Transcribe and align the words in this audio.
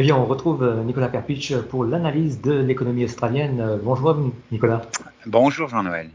Eh 0.00 0.02
bien, 0.02 0.16
on 0.16 0.24
retrouve 0.24 0.62
euh, 0.62 0.82
Nicolas 0.82 1.08
Perpich 1.08 1.54
pour 1.68 1.84
l'analyse 1.84 2.40
de 2.40 2.54
l'économie 2.54 3.04
australienne. 3.04 3.60
Euh, 3.60 3.76
bonjour 3.82 4.16
Nicolas. 4.50 4.80
Bonjour 5.26 5.68
Jean-Noël. 5.68 6.08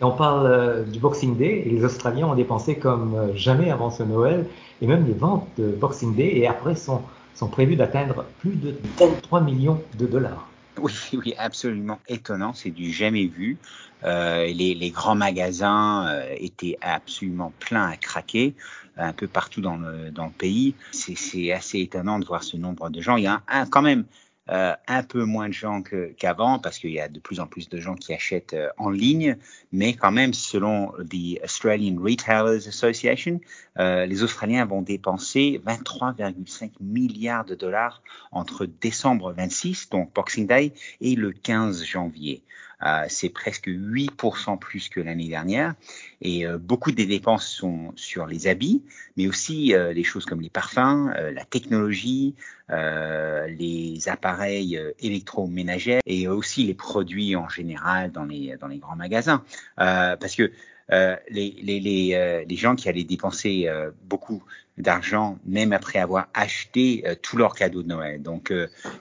on 0.00 0.10
parle 0.10 0.46
euh, 0.48 0.82
du 0.82 0.98
Boxing 0.98 1.36
Day 1.36 1.62
et 1.64 1.70
les 1.70 1.84
Australiens 1.84 2.26
ont 2.26 2.34
dépensé 2.34 2.74
comme 2.74 3.30
jamais 3.36 3.70
avant 3.70 3.92
ce 3.92 4.02
Noël 4.02 4.46
et 4.82 4.88
même 4.88 5.06
les 5.06 5.12
ventes 5.12 5.46
de 5.58 5.68
Boxing 5.68 6.16
Day 6.16 6.38
et 6.38 6.48
après 6.48 6.74
sont, 6.74 7.02
sont 7.36 7.46
prévues 7.46 7.76
d'atteindre 7.76 8.24
plus 8.40 8.56
de 8.56 8.74
23 8.98 9.42
millions 9.42 9.80
de 9.96 10.06
dollars. 10.06 10.48
Oui, 10.82 10.92
oui, 11.12 11.34
absolument 11.38 12.00
étonnant, 12.08 12.52
c'est 12.52 12.70
du 12.70 12.92
jamais 12.92 13.26
vu. 13.26 13.58
Euh, 14.02 14.46
les, 14.46 14.74
les, 14.74 14.90
grands 14.90 15.14
magasins 15.14 16.06
euh, 16.08 16.34
étaient 16.36 16.76
absolument 16.82 17.52
pleins 17.60 17.88
à 17.88 17.96
craquer 17.96 18.54
un 18.96 19.12
peu 19.12 19.26
partout 19.28 19.60
dans 19.60 19.76
le, 19.76 20.10
dans 20.10 20.26
le 20.26 20.32
pays. 20.32 20.74
C'est 20.92 21.52
assez 21.52 21.80
étonnant 21.80 22.18
de 22.18 22.26
voir 22.26 22.42
ce 22.42 22.56
nombre 22.56 22.90
de 22.90 23.00
gens. 23.00 23.16
Il 23.16 23.24
y 23.24 23.26
a 23.26 23.42
un, 23.48 23.66
quand 23.66 23.82
même 23.82 24.04
euh, 24.50 24.74
un 24.88 25.02
peu 25.02 25.24
moins 25.24 25.48
de 25.48 25.54
gens 25.54 25.82
qu'avant 26.18 26.58
parce 26.58 26.78
qu'il 26.78 26.90
y 26.90 27.00
a 27.00 27.08
de 27.08 27.18
plus 27.18 27.40
en 27.40 27.46
plus 27.46 27.70
de 27.70 27.80
gens 27.80 27.94
qui 27.94 28.12
achètent 28.12 28.52
euh, 28.52 28.68
en 28.76 28.90
ligne, 28.90 29.38
mais 29.74 29.94
quand 29.94 30.12
même, 30.12 30.32
selon 30.32 30.92
the 30.98 31.42
Australian 31.42 31.96
Retailers 32.00 32.68
Association, 32.68 33.40
euh, 33.80 34.06
les 34.06 34.22
Australiens 34.22 34.64
vont 34.64 34.82
dépenser 34.82 35.60
23,5 35.66 36.70
milliards 36.80 37.44
de 37.44 37.56
dollars 37.56 38.00
entre 38.30 38.66
décembre 38.66 39.32
26, 39.32 39.90
donc 39.90 40.14
Boxing 40.14 40.46
Day, 40.46 40.72
et 41.00 41.16
le 41.16 41.32
15 41.32 41.84
janvier. 41.84 42.44
Euh, 42.84 43.04
c'est 43.08 43.30
presque 43.30 43.68
8% 43.68 44.58
plus 44.58 44.88
que 44.88 45.00
l'année 45.00 45.28
dernière. 45.28 45.74
Et 46.20 46.46
euh, 46.46 46.58
beaucoup 46.58 46.92
des 46.92 47.06
dépenses 47.06 47.46
sont 47.46 47.92
sur 47.96 48.26
les 48.26 48.46
habits, 48.46 48.82
mais 49.16 49.26
aussi 49.26 49.74
euh, 49.74 49.92
les 49.92 50.04
choses 50.04 50.26
comme 50.26 50.40
les 50.40 50.50
parfums, 50.50 51.10
la 51.32 51.44
technologie, 51.44 52.34
les 52.68 54.08
appareils 54.08 54.80
électroménagers 54.98 56.00
et 56.06 56.28
aussi 56.28 56.64
les 56.64 56.74
produits 56.74 57.36
en 57.36 57.48
général 57.48 58.10
dans 58.10 58.24
les, 58.24 58.56
dans 58.58 58.68
les 58.68 58.78
grands 58.78 58.96
magasins. 58.96 59.44
Parce 59.76 60.34
que 60.34 60.50
euh, 60.92 61.16
les, 61.30 61.56
les, 61.62 61.80
les, 61.80 62.14
euh, 62.14 62.44
les, 62.46 62.56
gens 62.56 62.76
qui 62.76 62.90
allaient 62.90 63.04
dépenser 63.04 63.64
euh, 63.66 63.90
beaucoup 64.04 64.42
d'argent, 64.76 65.38
même 65.46 65.72
après 65.72 65.98
avoir 65.98 66.28
acheté 66.34 67.04
tous 67.22 67.36
leurs 67.36 67.54
cadeaux 67.54 67.82
de 67.82 67.88
Noël. 67.88 68.20
Donc, 68.20 68.52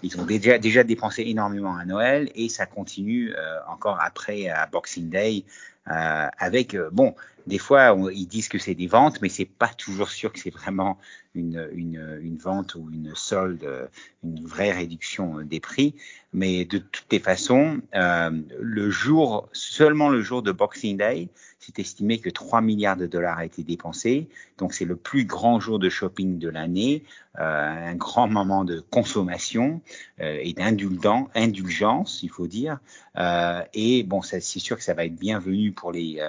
ils 0.03 0.21
ont 0.21 0.23
déjà, 0.23 0.59
déjà 0.59 0.83
dépensé 0.83 1.23
énormément 1.23 1.75
à 1.75 1.83
Noël 1.83 2.29
et 2.35 2.47
ça 2.47 2.67
continue 2.67 3.33
encore 3.67 3.99
après 3.99 4.49
à 4.49 4.67
Boxing 4.67 5.09
Day. 5.09 5.45
Avec 5.85 6.77
bon, 6.91 7.13
des 7.45 7.57
fois 7.57 7.95
ils 8.13 8.27
disent 8.27 8.47
que 8.47 8.57
c'est 8.57 8.75
des 8.75 8.87
ventes, 8.87 9.21
mais 9.21 9.29
c'est 9.29 9.45
pas 9.45 9.67
toujours 9.67 10.09
sûr 10.09 10.31
que 10.31 10.39
c'est 10.39 10.53
vraiment 10.53 10.97
une, 11.35 11.69
une, 11.73 12.19
une, 12.21 12.37
vente 12.37 12.75
ou 12.75 12.89
une 12.91 13.13
solde, 13.15 13.89
une 14.23 14.45
vraie 14.45 14.71
réduction 14.71 15.41
des 15.41 15.59
prix. 15.59 15.95
Mais 16.31 16.63
de 16.63 16.77
toutes 16.77 17.11
les 17.11 17.19
façons, 17.19 17.81
le 17.93 18.89
jour 18.89 19.49
seulement 19.51 20.09
le 20.09 20.21
jour 20.21 20.41
de 20.41 20.51
Boxing 20.51 20.97
Day, 20.97 21.27
c'est 21.65 21.79
estimé 21.79 22.19
que 22.19 22.29
3 22.29 22.61
milliards 22.61 22.97
de 22.97 23.07
dollars 23.07 23.37
a 23.37 23.45
été 23.45 23.63
dépensé. 23.63 24.27
Donc 24.57 24.73
c'est 24.73 24.85
le 24.85 24.95
plus 24.95 25.25
grand 25.25 25.59
jour 25.59 25.79
de 25.79 25.89
shopping 25.89 26.37
de 26.37 26.49
l'année, 26.49 27.03
euh, 27.39 27.91
un 27.91 27.95
grand 27.95 28.27
moment 28.27 28.65
de 28.65 28.79
consommation 28.91 29.81
euh, 30.19 30.39
et 30.41 30.53
d'indulgence, 30.53 32.21
il 32.21 32.29
faut 32.29 32.47
dire. 32.47 32.79
Euh, 33.17 33.61
et 33.73 34.03
bon, 34.03 34.21
c'est 34.21 34.41
sûr 34.41 34.77
que 34.77 34.83
ça 34.83 34.93
va 34.93 35.05
être 35.05 35.15
bienvenu 35.15 35.71
pour 35.71 35.91
les, 35.91 36.19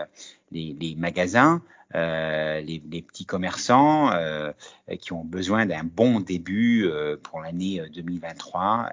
les, 0.50 0.94
magasins. 0.96 1.62
Euh, 1.94 2.60
les, 2.60 2.80
petits 2.80 3.24
commerçants 3.24 4.10
euh, 4.12 4.52
qui 5.00 5.12
ont 5.12 5.22
besoin 5.22 5.64
d'un 5.64 5.84
bon 5.84 6.18
début 6.18 6.86
euh, 6.86 7.16
pour 7.22 7.40
l'année 7.40 7.82
2023 7.94 8.88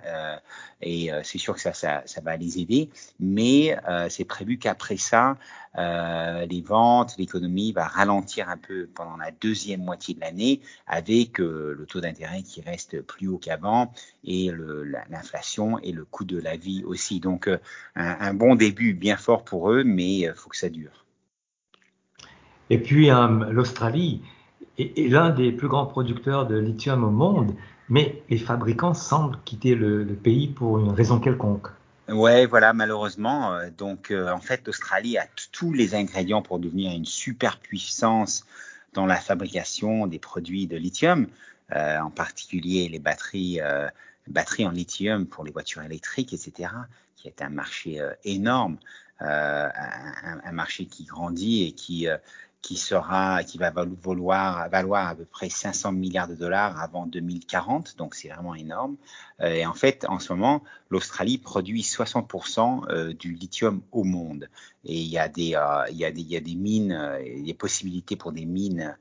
et 0.84 1.09
c'est 1.23 1.40
sûr 1.40 1.56
que 1.56 1.61
ça, 1.61 1.73
ça, 1.73 2.03
ça, 2.06 2.22
va 2.22 2.38
les 2.38 2.59
aider 2.59 2.90
mais 3.19 3.75
c'est 4.09 4.25
prévu 4.25 4.57
qu'après 4.57 4.97
ça 4.97 5.38
les 5.75 6.61
ventes 6.61 7.16
l'économie 7.17 7.72
va 7.72 7.85
ralentir 7.88 8.50
un 8.50 8.57
peu 8.57 8.88
pendant 8.94 9.17
la 9.17 9.31
deuxième 9.31 9.84
moitié 9.84 10.13
de 10.13 10.19
l'année 10.19 10.61
avec 10.85 11.40
le 11.40 11.85
taux 11.88 12.01
d'intérêt 12.01 12.44
qui 12.44 12.61
reste 12.61 13.01
plus 13.01 13.28
haut 13.28 13.40
qu'avant 13.40 13.94
et 14.23 14.51
l'inflation 15.09 15.79
et 15.79 15.91
le 15.91 16.06
coût 16.06 16.25
de 16.25 16.40
la 16.40 16.56
vie 16.56 16.84
aussi 16.84 17.19
donc 17.19 17.47
un, 17.47 17.59
un 17.95 18.34
bon 18.34 18.56
début 18.56 18.94
bien 18.94 19.17
fort 19.17 19.44
pour 19.44 19.72
eux 19.72 19.84
mais 19.84 20.19
il 20.19 20.34
faut 20.35 20.50
que 20.50 20.57
ça 20.57 20.69
dure 20.69 21.06
et 22.72 22.78
puis 22.78 23.12
euh, 23.12 23.28
l'Australie 23.52 24.22
est, 24.78 25.09
l'un 25.09 25.30
des 25.30 25.52
plus 25.52 25.68
grands 25.68 25.86
producteurs 25.86 26.48
de 26.48 26.58
lithium 26.58 27.04
au 27.04 27.09
monde, 27.09 27.54
mais 27.90 28.24
les 28.30 28.38
fabricants 28.38 28.94
semblent 28.94 29.38
quitter 29.44 29.76
le, 29.76 30.06
pays 30.06 30.48
pour 30.48 30.80
une 30.80 30.92
raison 30.92 31.20
quelconque. 31.20 31.68
Ouais, 32.08 32.46
voilà, 32.46 32.72
malheureusement. 32.72 33.54
Euh, 33.54 33.70
donc, 33.78 34.09
euh, 34.09 34.32
en 34.32 34.40
fait, 34.40 34.66
l'Australie 34.66 35.18
a 35.18 35.26
tous 35.52 35.74
les 35.74 35.96
ingrédients 35.96 36.42
pour 36.42 36.59
devenir 36.59 36.94
une 36.94 37.06
super 37.06 37.59
puissance 37.59 38.46
dans 38.94 39.06
la 39.06 39.18
fabrication 39.18 40.08
des 40.08 40.20
produits 40.20 40.66
de 40.68 40.78
lithium, 40.78 41.28
en 41.74 42.09
particulier 42.09 42.90
les 42.90 43.00
batteries 43.00 43.62
en 44.66 44.72
lithium 44.72 45.26
pour 45.26 45.46
les 45.46 45.52
voitures 45.52 45.82
électriques, 45.82 46.34
etc., 46.34 46.70
qui 47.16 47.30
est 47.30 47.42
un 47.42 47.48
marché 47.48 48.02
énorme, 48.26 48.76
un, 49.22 50.42
un, 50.44 50.52
marché 50.52 50.86
qui 50.86 51.06
grandit 51.06 51.64
et 51.68 51.72
qui 51.74 52.08
qui 52.62 52.78
sera, 52.78 53.44
qui 53.44 53.58
va 53.58 53.72
valoir, 53.72 54.70
valoir 54.70 55.08
à 55.08 55.16
peu 55.16 55.26
près 55.26 55.50
500 55.50 55.94
milliards 55.94 56.28
de 56.28 56.36
dollars 56.36 56.80
avant 56.80 57.08
2040, 57.08 57.98
donc 57.98 58.14
c'est 58.14 58.30
vraiment 58.30 58.54
énorme. 58.54 58.98
Euh, 59.42 59.54
et 59.54 59.66
en 59.66 59.74
fait, 59.74 60.06
en 60.08 60.20
ce 60.20 60.32
moment, 60.32 60.64
l'Australie 60.90 61.40
produit 61.40 61.82
60% 61.82 62.90
euh, 62.90 63.14
du 63.14 63.34
lithium 63.34 63.82
au 63.92 64.04
monde. 64.04 64.48
Et 64.86 64.96
il 64.96 65.08
y 65.08 65.18
a 65.18 65.28
des, 65.28 65.56
euh, 65.56 65.86
il 65.90 65.98
y 65.98 66.06
a 66.06 66.12
des, 66.12 66.22
il 66.22 66.32
y 66.32 66.38
a 66.38 66.42
des 66.42 66.56
mines, 66.56 67.18
des 67.44 67.53
possibilités 67.53 68.16
pour 68.16 68.32
des 68.32 68.46
mines 68.46 68.96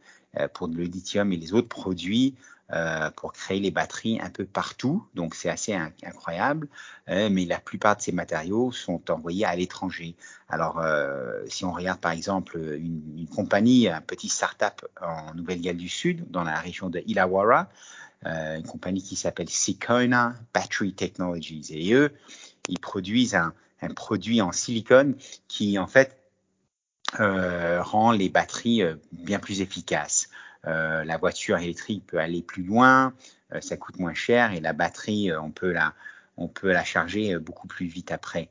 pour 0.55 0.69
le 0.69 0.85
lithium 0.85 1.33
et 1.33 1.37
les 1.37 1.55
autres 1.55 1.69
produits 1.69 2.37
euh, 2.73 3.11
pour 3.11 3.33
créer 3.33 3.59
les 3.59 3.71
batteries 3.71 4.21
un 4.21 4.31
peu 4.31 4.45
partout. 4.45 5.05
Donc 5.15 5.35
c'est 5.35 5.49
assez 5.49 5.75
incroyable. 6.05 6.69
Euh, 7.11 7.29
mais 7.31 7.45
la 7.45 7.59
plupart 7.59 7.97
de 7.97 8.03
ces 8.03 8.13
matériaux 8.13 8.71
sont 8.71 9.11
envoyés 9.11 9.45
à 9.45 9.57
l'étranger. 9.57 10.15
Alors 10.49 10.79
euh, 10.79 11.43
si 11.49 11.65
on 11.65 11.73
regarde 11.73 12.01
par 12.01 12.13
exemple 12.13 12.59
une, 12.59 13.27
compagnie, 13.35 13.89
un 13.89 14.01
petit 14.01 14.29
start-up 14.29 14.87
en 15.03 15.35
Nouvelle-Galles 15.35 15.77
du 15.77 15.89
Sud, 15.89 16.31
dans 16.31 16.45
la 16.45 16.61
région 16.61 16.89
de 16.89 17.03
Illawarra, 17.07 17.69
euh, 18.27 18.57
une 18.57 18.67
compagnie 18.67 19.03
qui 19.03 19.17
s'appelle 19.17 19.49
Sicona 19.49 20.35
Battery 20.55 20.93
Technologies. 20.93 21.67
Et 21.71 21.93
eux, 21.95 22.13
ils 22.69 22.79
produisent 22.79 23.35
un, 23.35 23.53
produit 23.97 24.43
en 24.43 24.53
silicone 24.53 25.17
qui 25.49 25.79
en 25.79 25.87
fait 25.87 26.17
rend 27.19 28.13
les 28.13 28.29
batteries 28.29 28.83
bien 29.11 29.41
plus 29.41 29.63
efficaces. 29.63 30.30
Euh, 30.67 31.05
la 31.05 31.17
voiture 31.17 31.57
électrique 31.59 32.07
peut 32.07 32.19
aller 32.19 32.43
plus 32.43 32.63
loin, 32.63 33.15
euh, 33.55 33.61
ça 33.61 33.77
coûte 33.79 33.99
moins 33.99 34.13
cher 34.13 34.53
et 34.53 34.61
la 34.61 34.75
batterie, 34.75 35.31
euh, 35.31 35.41
on 35.41 35.51
peut 35.51 35.73
la, 35.73 35.95
on 36.37 36.49
peut 36.49 36.71
la 36.71 36.85
charger 36.85 37.39
beaucoup 37.39 37.67
plus 37.67 37.87
vite 37.87 38.13
après. 38.13 38.49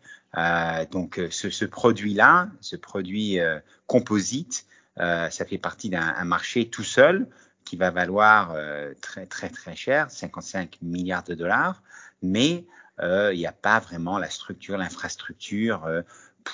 donc 0.92 1.20
ce, 1.32 1.50
ce 1.50 1.66
produit-là, 1.66 2.50
ce 2.62 2.76
produit 2.76 3.40
composite, 3.88 4.68
ça 4.98 5.30
fait 5.30 5.58
partie 5.58 5.90
d'un 5.90 6.24
marché 6.24 6.70
tout 6.70 6.84
seul 6.84 7.28
qui 7.66 7.78
va 7.78 7.90
valoir 7.90 8.56
très 9.02 9.26
très 9.26 9.50
très 9.50 9.76
cher, 9.76 10.12
55 10.12 10.78
milliards 10.84 11.24
de 11.24 11.34
dollars, 11.34 11.82
mais 12.22 12.64
il 13.02 13.38
n'y 13.38 13.48
a 13.48 13.52
pas 13.52 13.80
vraiment 13.80 14.20
la 14.20 14.30
structure, 14.30 14.78
l'infrastructure 14.78 16.04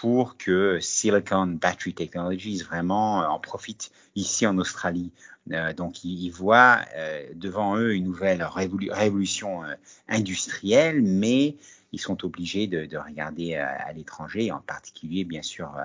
pour 0.02 0.38
que 0.38 0.80
Silicon 0.82 1.48
Battery 1.48 1.94
Technologies 1.94 2.62
vraiment 2.64 3.20
en 3.20 3.40
profite 3.40 3.92
ici 4.16 4.46
en 4.46 4.58
Australie. 4.58 5.12
Euh, 5.52 5.74
donc 5.74 6.04
ils, 6.04 6.30
voient 6.32 6.80
euh, 6.96 7.26
devant 7.36 7.78
eux 7.78 7.94
une 7.94 8.04
nouvelle 8.04 8.44
révolution 8.44 9.64
euh, 9.64 9.74
industrielle, 10.10 11.02
mais 11.02 11.56
ils 11.94 12.00
sont 12.00 12.26
obligés 12.26 12.68
de, 12.68 12.86
de 12.86 12.98
regarder 12.98 13.56
à 13.56 13.94
l'étranger, 13.94 14.52
en 14.52 14.60
particulier 14.60 15.24
bien 15.24 15.42
sûr 15.42 15.78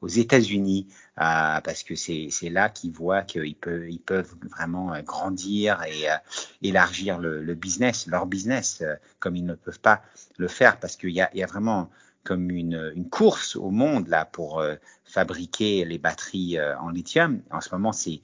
aux 0.00 0.08
États-Unis, 0.08 0.86
parce 1.14 1.82
que 1.82 1.94
c'est 1.94 2.30
là 2.48 2.70
qu'ils 2.70 2.92
voient 2.92 3.20
qu'ils 3.20 3.54
peuvent, 3.54 4.34
vraiment 4.50 4.98
grandir 5.02 5.82
et 5.82 6.06
élargir 6.66 7.18
le, 7.18 7.54
business, 7.54 8.06
leur 8.06 8.24
business, 8.24 8.82
comme 9.18 9.36
ils 9.36 9.44
ne 9.44 9.52
peuvent 9.52 9.80
pas 9.80 10.00
le 10.38 10.48
faire, 10.48 10.80
parce 10.80 10.96
qu'il 10.96 11.10
y 11.10 11.20
a 11.20 11.46
vraiment 11.46 11.90
comme 12.28 12.50
une, 12.50 13.08
course 13.10 13.56
au 13.56 13.70
monde 13.70 14.08
là 14.08 14.26
pour 14.26 14.62
fabriquer 15.04 15.86
les 15.86 15.96
batteries 15.96 16.58
en 16.60 16.90
lithium. 16.90 17.40
En 17.50 17.62
ce 17.62 17.74
moment, 17.74 17.92
c'est 17.92 18.20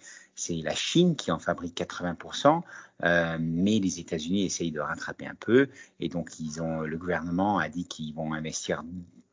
la 0.62 0.74
Chine 0.74 1.16
qui 1.16 1.30
en 1.30 1.38
fabrique 1.38 1.74
80%, 1.74 2.60
euh, 3.02 3.38
mais 3.40 3.78
les 3.78 4.00
États-Unis 4.00 4.44
essayent 4.44 4.72
de 4.72 4.80
rattraper 4.80 5.26
un 5.26 5.34
peu, 5.34 5.68
et 6.00 6.10
donc 6.10 6.38
ils 6.38 6.60
ont, 6.60 6.82
le 6.82 6.98
gouvernement 6.98 7.58
a 7.58 7.70
dit 7.70 7.86
qu'ils 7.86 8.14
vont 8.14 8.34
investir 8.34 8.84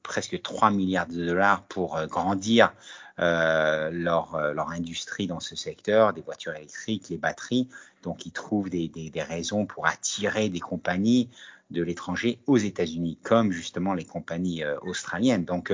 presque 0.04 0.42
3 0.42 0.72
milliards 0.72 1.08
de 1.08 1.26
dollars 1.26 1.64
pour 1.64 1.98
euh, 1.98 2.08
grandir 2.08 2.74
leur, 3.18 4.36
industrie 4.72 5.28
dans 5.28 5.42
ce 5.42 5.56
secteur, 5.56 6.14
des 6.14 6.22
voitures 6.22 6.56
électriques, 6.56 7.10
les 7.10 7.18
batteries. 7.18 7.68
Donc, 8.02 8.26
ils 8.26 8.32
trouvent 8.32 8.72
des 8.72 9.12
raisons 9.16 9.68
pour 9.68 9.86
attirer 9.86 10.50
des 10.50 10.60
compagnies 10.60 11.30
de 11.72 11.82
l'étranger 11.84 12.40
aux 12.48 12.58
États-Unis, 12.58 13.18
comme 13.24 13.52
justement 13.52 13.94
les 13.94 14.06
compagnies 14.06 14.64
australiennes. 14.82 15.46
Donc, 15.46 15.74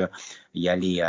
il 0.54 0.62
y 0.62 0.70
a 0.70 0.76
les 0.76 1.04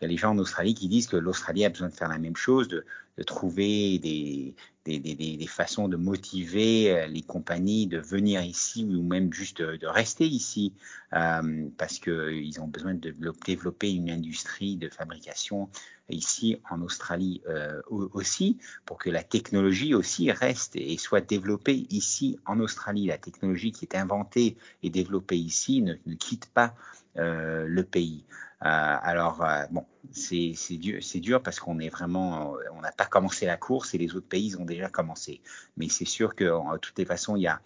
il 0.00 0.04
y 0.04 0.04
a 0.04 0.08
les 0.08 0.16
gens 0.18 0.32
en 0.32 0.38
Australie 0.38 0.74
qui 0.74 0.88
disent 0.88 1.06
que 1.06 1.16
l'Australie 1.16 1.64
a 1.64 1.70
besoin 1.70 1.88
de 1.88 1.94
faire 1.94 2.08
la 2.08 2.18
même 2.18 2.36
chose, 2.36 2.68
de 3.16 3.22
trouver 3.22 3.98
des, 3.98 4.54
des, 4.84 4.98
des, 4.98 5.14
des, 5.14 5.46
façons 5.46 5.88
de 5.88 5.96
motiver 5.96 6.90
euh, 6.90 7.06
les 7.06 7.22
compagnies 7.22 7.86
de 7.86 7.98
venir 7.98 8.42
ici 8.42 8.84
ou 8.84 9.02
même 9.02 9.32
juste 9.32 9.62
de, 9.62 9.86
rester 9.86 10.26
ici 10.26 10.74
euh, 11.14 11.68
parce 11.78 11.98
qu'ils 11.98 12.60
ont 12.60 12.66
besoin 12.66 12.94
de 12.94 13.14
développer 13.44 13.92
une 13.92 14.10
industrie 14.10 14.76
de 14.76 14.88
fabrication 14.88 15.68
ici 16.08 16.58
en 16.70 16.82
Australie 16.82 17.42
euh, 17.48 17.80
aussi 17.90 18.58
pour 18.84 18.98
que 18.98 19.10
la 19.10 19.22
technologie 19.22 19.94
aussi 19.94 20.30
reste 20.30 20.76
et 20.76 20.96
soit 20.98 21.20
développée 21.20 21.86
ici 21.90 22.38
en 22.46 22.60
Australie. 22.60 23.06
La 23.06 23.18
technologie 23.18 23.72
qui 23.72 23.86
est 23.86 23.96
inventée 23.96 24.56
et 24.82 24.90
développée 24.90 25.38
ici 25.38 25.82
ne, 25.82 25.94
ne 26.06 26.14
quitte 26.14 26.46
pas 26.46 26.74
euh, 27.18 27.64
le 27.66 27.82
pays. 27.82 28.24
Euh, 28.62 28.68
alors, 28.68 29.42
euh, 29.42 29.64
bon, 29.70 29.86
c'est 30.12 30.54
dur, 30.76 31.00
dur 31.14 31.42
parce 31.42 31.60
qu'on 31.60 31.78
est 31.78 31.88
vraiment, 31.88 32.56
n'a 32.82 32.92
pas 32.92 33.05
commencé 33.10 33.46
la 33.46 33.56
course 33.56 33.94
et 33.94 33.98
les 33.98 34.14
autres 34.14 34.28
pays 34.28 34.56
ont 34.56 34.64
déjà 34.64 34.88
commencé. 34.88 35.40
Mais 35.76 35.88
c'est 35.88 36.04
sûr 36.04 36.34
que, 36.34 36.44
de 36.44 36.78
toutes 36.78 36.98
les 36.98 37.04
façons, 37.04 37.36
il 37.36 37.42
y 37.42 37.46
a, 37.46 37.60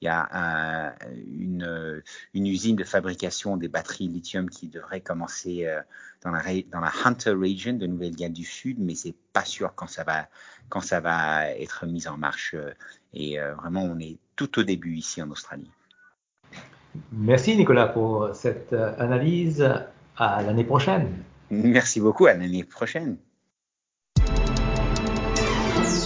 il 0.00 0.06
y 0.06 0.08
a 0.08 0.94
une, 1.14 2.02
une, 2.34 2.46
usine 2.46 2.76
de 2.76 2.84
fabrication 2.84 3.56
des 3.56 3.68
batteries 3.68 4.08
lithium 4.08 4.50
qui 4.50 4.68
devrait 4.68 5.00
commencer 5.00 5.66
dans, 6.22 6.30
la, 6.30 6.42
dans 6.70 6.80
la 6.80 6.92
Hunter 7.04 7.30
Region 7.30 7.74
de 7.74 7.86
Nouvelle-Galles 7.86 8.32
du 8.32 8.44
Sud, 8.44 8.78
mais 8.78 8.94
c'est 8.94 9.14
pas 9.32 9.44
sûr 9.44 9.74
quand 9.74 9.86
ça 9.86 10.04
va 10.04 10.28
quand 10.68 10.80
ça 10.80 11.00
va 11.00 11.50
être 11.52 11.86
mis 11.86 12.08
en 12.08 12.18
marche. 12.18 12.54
Et 13.14 13.38
vraiment, 13.38 13.84
on 13.84 13.98
est 13.98 14.18
tout 14.34 14.58
au 14.58 14.62
début 14.62 14.96
ici 14.96 15.22
en 15.22 15.30
Australie. 15.30 15.70
Merci 17.12 17.56
Nicolas 17.56 17.88
pour 17.88 18.30
cette 18.34 18.72
analyse 18.72 19.68
à 20.16 20.42
l'année 20.42 20.64
prochaine. 20.64 21.12
Merci 21.50 22.00
beaucoup, 22.00 22.26
à 22.26 22.34
l'année 22.34 22.64
prochaine. 22.64 23.18
Thank 25.76 26.00
you. 26.00 26.05